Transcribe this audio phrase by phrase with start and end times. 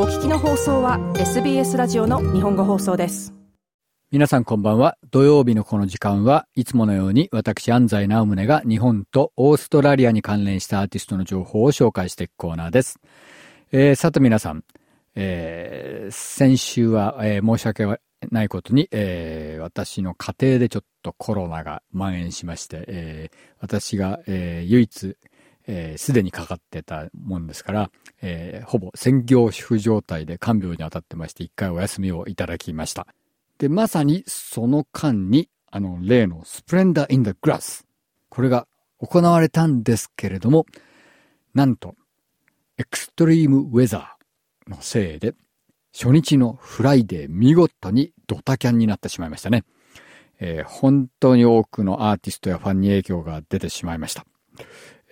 [0.00, 3.34] お聞きの放送は SBS ラジオの日本語放送です
[4.12, 4.96] 皆さんこんばんは。
[5.10, 13.00] 土曜日のこの時間はいつものように私安西直宗が日本とオーストラリアに関連したアーティストの情報を紹介していくコーナーです。
[13.72, 14.62] えー、さて皆さん、
[15.16, 17.98] えー、先週は、えー、申し訳
[18.30, 25.16] ないことに、えー、私の家庭でちょっとコロナが蔓延しまして、えー、私が、えー、唯一、
[25.70, 27.90] えー、で、にかかってたもんですから、
[28.22, 33.06] えー、ほぼ専業主婦状態で看病に当たってまして、一回お休みをいただきました。
[33.58, 37.86] で、まさにその間に、あの、例の Splendour in the Grass。
[38.30, 38.66] これが
[38.98, 40.64] 行われたんですけれども、
[41.52, 41.94] なんと、
[42.78, 45.34] extreme weather のせいで、
[45.92, 49.64] 初日の Friday 見事にドタキャンになってしまいましたね。
[50.40, 54.24] えー、本当に多くのアーティストやファンに影響が出てしまいました。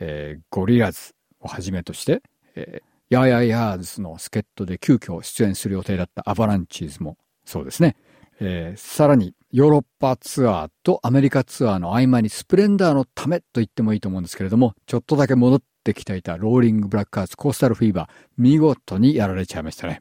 [0.00, 2.22] えー、ゴリラズをはじめとして、
[2.54, 7.96] えー、ヤーヤーヤーズの助っ人で急遽出演する予定だったアバランチーズもそうですね。
[8.40, 20.00] えー、さらにヨーロッパツアーとアメリカツアーの合間にスプレンダーのためと言ってもいいと思うんですけれども、ちょっとだけ戻ってきていたローリングブラックアーツコースタルフィーバー、見事にやられちゃいましたね。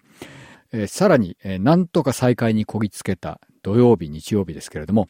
[0.74, 5.08] えー、さらに、えー、なんとか再開にこぎつけた土曜日、日曜日ですけれども、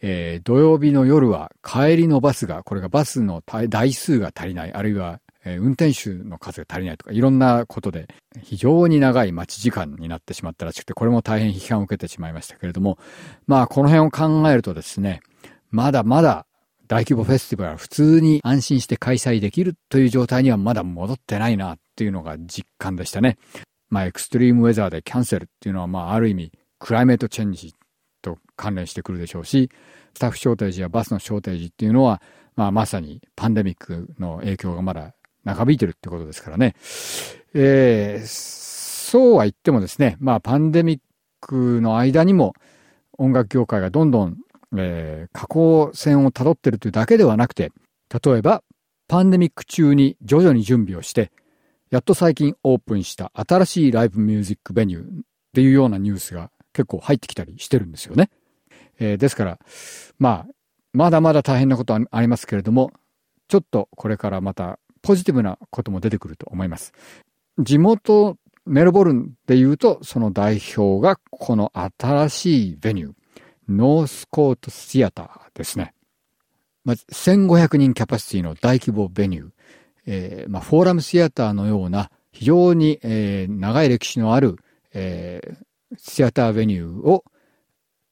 [0.00, 8.08] えー、土曜日の夜は帰りのバスが、これがバスの台数が足りない、あるいはえ運転手の数が足りないとか、いろんなことで、
[8.42, 12.98] 非常に長い待ち時間になってしまったらしくて、これも大変批判を受けてしまいましたけれども、
[13.46, 15.20] まあ、この辺を考えるとですね、
[15.70, 16.46] まだまだ
[16.88, 23.36] 大規模フェスティバルは普通に安心して開催できるという状態にはまだ戻ってないなっていうのが実感でしたね。
[23.90, 27.74] まあ、エクストリームウェザーでキャンセルっていうのは、まあ、ある意味、クライメートチェンジ
[28.22, 29.70] と関連してくるでしょうし、
[30.14, 32.22] スタッフショーテージやバスのショーテージっていうのは、
[32.56, 36.74] まあ、まさにパンデミックの影響がまだ長引いてるってことですからね。
[37.54, 38.26] えー、
[39.10, 41.00] そうは言ってもですね、まあパンデミッ
[41.40, 42.54] クの間にも
[43.16, 44.36] 音楽業界がどんどん、
[44.76, 47.72] えー、下降線を辿ってるというだけではなくて、
[48.22, 48.62] 例えば
[49.06, 51.30] パンデミック中に徐々に準備をして、
[51.90, 55.06] やっと最近オープンした新しいライブミュージックベニューっ
[55.54, 58.30] ていうようなニュースが結構入ってきたりしてるんですよね。
[59.00, 59.58] えー、ですから、
[60.20, 60.52] まあ、
[60.92, 62.92] まだまだ大変なことはありますけれども、
[63.48, 66.92] ちょっとこれからまたポジティブなことも出てくると思います。
[67.58, 73.12] 地元メルボルンで言うと、その代表がこの新しいベニュー、
[73.68, 75.94] ノースコートシアターですね。
[76.84, 79.50] まあ、1500人キャパシティの大規模ベニュー、
[80.06, 84.56] えーまあ、フォーラムシアターのような非常に、えー、長い歴史のある、
[84.94, 87.24] えー、シアターベニューを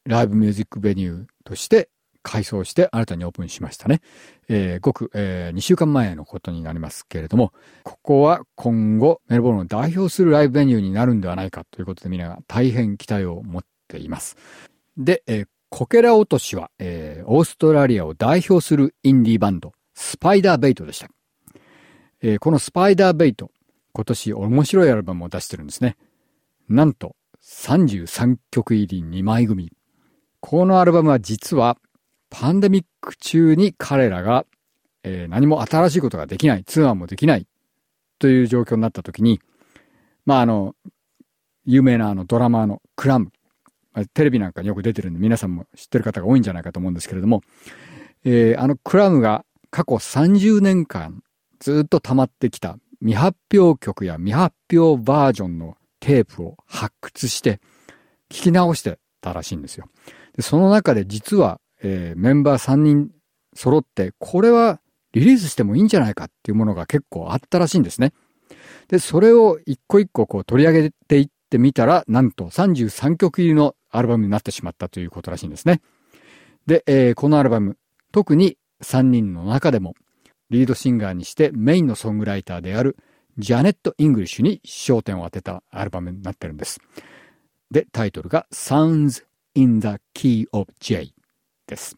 [0.04, 1.88] ライブミュージックベニューとして
[2.22, 4.00] 改装して新たにオープンしましたね。
[4.48, 7.52] えー、ごく、えー、2週間前のことになりますけれども、
[7.84, 14.36] ここは今後メルボルンを代表するライブベニューになるんではないかということでみんなが大変期待を持っています。
[14.96, 21.08] で、えー、コケラ落としは、えー、オーストラリアを代表するインディーバンド、スパイダーベイトでした。
[22.22, 23.50] えー、このスパイダーベイト、
[23.92, 25.96] 今年面白いアルバムを出してるんですね。
[26.68, 27.14] なんと
[27.46, 29.70] 33曲入り2枚組。
[30.40, 31.78] このアルバムは実は
[32.28, 34.44] パンデミック中に彼らが、
[35.04, 37.46] えー、何も新しいことができない、ツアーもできない
[38.18, 39.40] という状況になった時に、
[40.24, 40.74] まああの、
[41.64, 43.30] 有名なあのドラマーのクラム、
[44.12, 47.42] テレビなんかによく出てるんで皆さんも知ってる方が多いんじゃないかと思うんですけれども、
[48.24, 51.22] えー、あのクラムが過去30年間
[51.60, 55.76] ずっと溜まってきた未発表曲や未発表バージョンの
[56.06, 57.60] テープを発掘して
[58.30, 59.88] 聞き直してたらしいんですよ。
[60.36, 63.10] でその中で実はえー、メンバー3人
[63.54, 64.80] 揃って、これは
[65.12, 68.12] リリースしてもいいんじゃないかっていうものが結構あったらしいんですね。
[68.88, 75.80] で、それを一個一個こう取り上げていってみたら、なんと33曲入りのアルバムになってしまったということらしいんですね。
[76.66, 77.76] で、えー、このアルバム、
[78.12, 79.94] 特に3人の中でも、
[80.50, 82.96] リードシンガーにしてメインのソングライターである
[83.38, 86.80] ジャネット・イングリッシュに焦点を当てたアルバムになってるんです。
[87.70, 89.24] で、タイトルが Sounds
[89.54, 91.12] in the Key of J
[91.66, 91.96] です。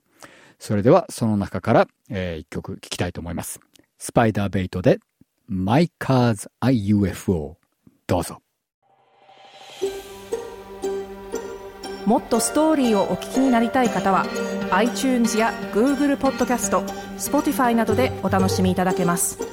[0.59, 3.61] それではその中から、えー、一曲聴きたいと思います。
[3.99, 4.99] スパイダーベイトで
[5.47, 7.57] My Car's a UFO
[8.07, 8.43] どうぞ。
[12.05, 14.25] もっとストーリーをお聞きになりたい方は
[14.71, 16.81] iTunes や Google ポッドキャスト
[17.19, 19.48] Spotify などでお楽しみいただけます。